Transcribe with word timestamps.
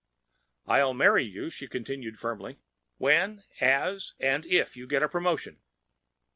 "I'll 0.65 0.95
marry 0.95 1.23
you," 1.23 1.51
she 1.51 1.67
continued 1.67 2.17
firmly, 2.17 2.57
"when, 2.97 3.43
as 3.59 4.15
and 4.19 4.47
if 4.47 4.75
you 4.75 4.87
get 4.87 5.03
a 5.03 5.07
promotion." 5.07 5.61